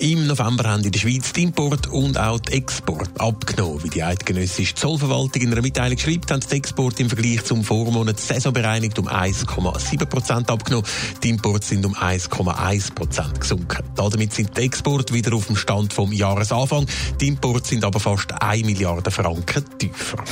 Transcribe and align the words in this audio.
Im 0.00 0.26
November 0.26 0.64
haben 0.68 0.84
in 0.84 0.92
der 0.92 0.98
Schweiz 0.98 1.32
die 1.32 1.44
Import 1.44 1.86
und 1.86 2.18
auch 2.18 2.38
die 2.38 2.52
Export 2.52 3.08
abgenommen. 3.18 3.82
Wie 3.82 3.88
die 3.88 4.02
eidgenössische 4.02 4.74
Zollverwaltung 4.74 5.40
in 5.40 5.52
einer 5.52 5.62
Mitteilung 5.62 5.96
schreibt, 5.96 6.30
haben 6.30 6.40
die 6.40 6.54
Export 6.54 7.00
im 7.00 7.08
Vergleich 7.08 7.44
zum 7.44 7.64
Vormonat 7.64 8.20
saisonbereinigt 8.20 8.98
um 8.98 9.08
1,7 9.08 10.04
Prozent 10.04 10.50
abgenommen. 10.50 10.86
Die 11.22 11.30
Importe 11.30 11.66
sind 11.66 11.86
um 11.86 11.94
1,1 11.94 12.94
Prozent 12.94 13.40
gesunken. 13.40 13.84
Damit 13.94 14.34
sind 14.34 14.56
die 14.56 14.62
Exporte 14.62 15.14
wieder 15.14 15.34
auf 15.34 15.46
dem 15.46 15.56
Stand 15.56 15.94
vom 15.94 16.12
Jahresanfang. 16.12 16.86
Die 17.20 17.28
Importe 17.28 17.68
sind 17.68 17.82
aber 17.82 17.98
fast 17.98 18.30
1 18.42 18.66
Milliarde 18.66 19.10
Franken 19.10 19.64
tiefer. 19.78 20.22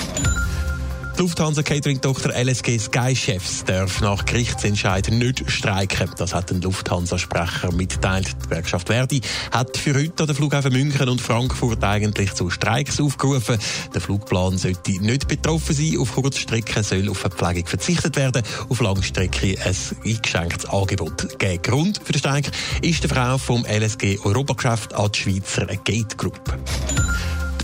Lufthansa 1.16 1.62
Catering-Tochter 1.62 2.34
LSG 2.34 2.78
Sky-Chefs 2.78 3.64
darf 3.64 4.00
nach 4.00 4.24
Gerichtsentscheid 4.24 5.09
nicht 5.10 5.48
streiken. 5.50 6.10
Das 6.16 6.34
hat 6.34 6.50
ein 6.50 6.60
Lufthansa-Sprecher 6.60 7.73
mitteilt. 7.73 8.28
Die 8.28 8.48
Gewerkschaft 8.48 8.88
Verdi 8.88 9.20
hat 9.52 9.77
für 9.77 9.95
heute 9.95 10.24
an 10.24 10.27
den 10.27 10.37
Flughafen 10.37 10.73
München 10.73 11.09
und 11.09 11.20
Frankfurt 11.20 11.84
eigentlich 11.84 12.34
zu 12.34 12.50
Streiks 12.50 13.00
aufgerufen. 13.00 13.59
Der 13.95 14.00
Flugplan 14.00 14.59
sollte 14.59 14.92
nicht 15.02 15.28
betroffen 15.28 15.74
sein. 15.74 15.98
Auf 15.98 16.14
Kurzstrecken 16.14 16.82
soll 16.82 17.09
auf 17.09 17.18
Verpflegung 17.18 17.66
verzichtet 17.66 18.16
werden. 18.16 18.42
Auf 18.68 18.80
Langstrecke 18.80 19.56
ein 19.65 19.76
eingeschränktes 20.04 20.66
Angebot 20.66 21.38
geben. 21.38 21.62
Grund 21.62 22.01
für 22.02 22.12
den 22.12 22.18
Streik 22.18 22.51
ist 22.82 23.04
der 23.04 23.10
Frau 23.10 23.38
vom 23.38 23.65
LSG 23.65 24.18
Europageschäft 24.24 24.95
an 24.95 25.10
die 25.12 25.18
Schweizer 25.18 25.66
Gate 25.66 26.18
Group. 26.18 26.59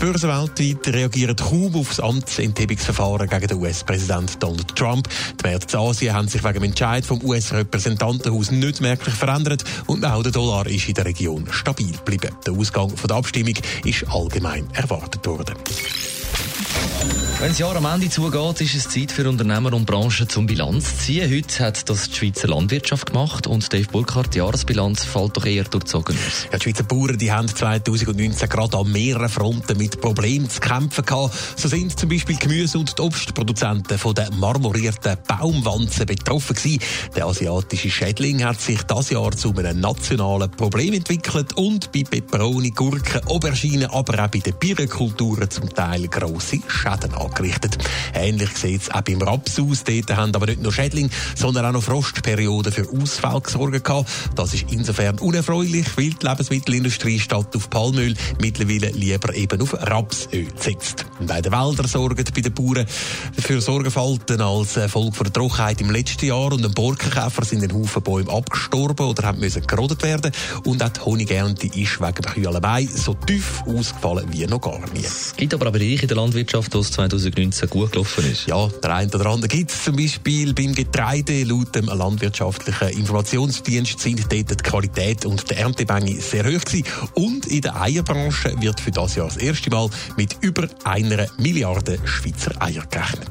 Die 0.01 0.07
Börsen 0.07 0.29
weltweit 0.29 0.95
reagieren 0.95 1.35
kaum 1.35 1.75
auf 1.75 1.89
das 1.89 1.99
Amtsenthebungsverfahren 1.99 3.29
gegen 3.29 3.47
den 3.47 3.57
US-Präsident 3.59 4.41
Donald 4.41 4.75
Trump. 4.75 5.07
Die 5.39 5.47
Märkte 5.47 5.77
in 5.77 5.83
Asien 5.83 6.15
haben 6.15 6.27
sich 6.27 6.43
wegen 6.43 6.55
dem 6.55 6.63
Entscheid 6.63 7.05
vom 7.05 7.23
US-Repräsentantenhaus 7.23 8.49
nicht 8.49 8.81
merklich 8.81 9.13
verändert 9.13 9.63
und 9.85 10.03
auch 10.03 10.23
der 10.23 10.31
Dollar 10.31 10.65
ist 10.65 10.87
in 10.87 10.95
der 10.95 11.05
Region 11.05 11.45
stabil 11.51 11.91
geblieben. 11.91 12.35
Der 12.47 12.53
Ausgang 12.53 12.91
der 12.95 13.15
Abstimmung 13.15 13.53
ist 13.85 14.07
allgemein 14.09 14.67
erwartet 14.73 15.23
worden. 15.27 15.53
Wenn 17.41 17.49
das 17.49 17.57
Jahr 17.57 17.75
am 17.75 17.85
Ende 17.85 18.07
zugeht, 18.07 18.61
ist 18.61 18.75
es 18.75 18.87
Zeit 18.87 19.11
für 19.11 19.27
Unternehmer 19.27 19.73
und 19.73 19.87
Branchen 19.87 20.29
zum 20.29 20.45
Bilanz 20.45 20.99
ziehen. 20.99 21.27
Heute 21.27 21.65
hat 21.65 21.89
das 21.89 22.07
die 22.07 22.15
Schweizer 22.15 22.47
Landwirtschaft 22.47 23.07
gemacht 23.07 23.47
und 23.47 23.73
Dave 23.73 23.87
Burkhardt, 23.91 24.35
die 24.35 24.37
Jahresbilanz 24.37 25.05
fällt 25.05 25.35
doch 25.35 25.47
eher 25.47 25.63
durchzogen 25.63 26.15
aus. 26.15 26.45
Ja, 26.51 26.59
die 26.59 26.65
Schweizer 26.65 26.83
Bauern 26.83 27.17
die 27.17 27.31
haben 27.31 27.47
2019 27.47 28.47
gerade 28.47 28.77
an 28.77 28.91
mehreren 28.91 29.27
Fronten 29.27 29.75
mit 29.79 29.99
Problemen 29.99 30.51
zu 30.51 30.59
kämpfen 30.59 31.03
gehabt. 31.03 31.33
So 31.55 31.67
sind 31.67 31.97
zum 31.97 32.09
Beispiel 32.09 32.37
Gemüse- 32.37 32.77
und 32.77 32.99
Obstproduzenten 32.99 33.97
von 33.97 34.13
der 34.13 34.31
marmorierten 34.33 35.17
Baumwanzen 35.27 36.05
betroffen 36.05 36.55
gewesen. 36.55 36.79
Der 37.15 37.25
asiatische 37.25 37.89
Schädling 37.89 38.43
hat 38.43 38.61
sich 38.61 38.83
das 38.83 39.09
Jahr 39.09 39.31
zu 39.31 39.51
einem 39.55 39.79
nationalen 39.79 40.51
Problem 40.51 40.93
entwickelt 40.93 41.53
und 41.57 41.91
bei 41.91 42.03
Peperoni, 42.03 42.69
Gurken, 42.69 43.25
Auberginen, 43.25 43.89
aber 43.89 44.25
auch 44.25 44.29
bei 44.29 44.37
den 44.37 44.53
Birnenkulturen 44.59 45.49
zum 45.49 45.73
Teil 45.73 46.07
grosse 46.07 46.59
Schäden 46.67 47.15
angerichtet. 47.31 47.77
Ähnlich 48.13 48.49
sieht 48.55 48.83
es 48.83 48.91
auch 48.91 49.01
beim 49.01 49.21
Raps 49.21 49.59
aus. 49.59 49.83
Dort 49.83 50.15
haben 50.15 50.35
aber 50.35 50.45
nicht 50.47 50.61
nur 50.61 50.73
Schädling, 50.73 51.09
sondern 51.35 51.65
auch 51.65 51.71
noch 51.71 51.83
Frostperioden 51.83 52.71
für 52.71 52.87
Ausfall 52.89 53.41
gesorgt. 53.41 53.89
Das 54.35 54.53
ist 54.53 54.65
insofern 54.71 55.19
unerfreulich, 55.19 55.85
weil 55.95 56.11
die 56.11 56.27
Lebensmittelindustrie 56.27 57.19
statt 57.19 57.55
auf 57.55 57.69
Palmöl 57.69 58.15
mittlerweile 58.41 58.89
lieber 58.89 59.33
eben 59.33 59.61
auf 59.61 59.73
Rapsöl 59.73 60.47
setzt. 60.57 61.05
Und 61.19 61.31
auch 61.31 61.41
die 61.41 61.51
Wälder 61.51 61.87
sorgen 61.87 62.25
bei 62.33 62.41
den 62.41 62.53
Bauern 62.53 62.85
für 63.39 63.61
Sorgenfalten 63.61 64.41
als 64.41 64.73
Folge 64.91 65.15
von 65.15 65.23
der 65.23 65.33
Trockenheit 65.33 65.81
im 65.81 65.91
letzten 65.91 66.25
Jahr 66.25 66.51
und 66.51 66.65
ein 66.65 66.73
Borkenkäfer 66.73 67.45
sind 67.45 67.63
ein 67.63 67.73
Haufen 67.73 68.03
Bäume 68.03 68.31
abgestorben 68.31 69.05
oder 69.05 69.23
haben 69.23 69.39
müssen 69.39 69.65
gerodet 69.65 70.03
werden 70.03 70.31
und 70.65 70.83
auch 70.83 70.89
die 70.89 70.99
Honigernte 71.01 71.67
ist 71.67 72.01
wegen 72.01 72.21
der 72.21 72.31
Kühlerei 72.31 72.85
so 72.85 73.13
tief 73.13 73.63
ausgefallen 73.65 74.25
wie 74.31 74.45
noch 74.47 74.61
gar 74.61 74.79
nie. 74.93 75.05
Es 75.05 75.35
gibt 75.35 75.53
aber 75.53 75.67
auch 75.67 75.71
Bereiche 75.71 76.03
in 76.03 76.07
der 76.07 76.17
Landwirtschaft, 76.17 76.73
wo 76.73 76.79
es 76.79 76.91
2019 77.21 77.69
gut 77.69 77.91
gelaufen 77.91 78.31
ist. 78.31 78.47
Ja, 78.47 78.67
der 78.67 78.95
eine 78.95 79.11
oder 79.13 79.27
andere 79.27 79.47
gibt 79.47 79.71
es 79.71 79.83
zum 79.83 79.95
Beispiel 79.95 80.53
beim 80.53 80.73
Getreide. 80.73 81.43
Laut 81.43 81.75
dem 81.75 81.85
landwirtschaftlichen 81.85 82.89
Informationsdienst 82.89 83.99
sind 83.99 84.31
dort 84.31 84.49
die 84.49 84.55
Qualität 84.55 85.25
und 85.25 85.49
die 85.49 85.55
Erntemenge 85.55 86.19
sehr 86.19 86.45
hoch 86.45 86.63
gewesen. 86.63 86.85
Und 87.13 87.45
in 87.47 87.61
der 87.61 87.79
Eierbranche 87.79 88.55
wird 88.59 88.79
für 88.79 88.91
das 88.91 89.15
Jahr 89.15 89.27
das 89.27 89.37
erste 89.37 89.69
Mal 89.69 89.89
mit 90.17 90.37
über 90.41 90.67
einer 90.83 91.27
Milliarde 91.37 91.99
Schweizer 92.05 92.51
Eier 92.61 92.85
gerechnet. 92.89 93.29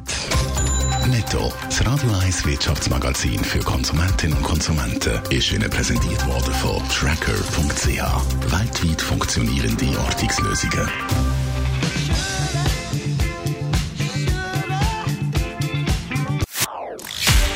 Netto, 1.08 1.52
das 1.64 1.84
Radio 1.84 2.12
1 2.20 2.46
Wirtschaftsmagazin 2.46 3.42
für 3.42 3.58
Konsumentinnen 3.60 4.36
und 4.36 4.44
Konsumenten, 4.44 5.20
ist 5.30 5.50
Ihnen 5.50 5.68
präsentiert 5.68 6.24
worden 6.26 6.54
von 6.54 6.88
Tracker.ch. 6.88 8.52
Weltweit 8.52 9.02
funktionierende 9.02 9.98
Ortungslösungen. 9.98 10.88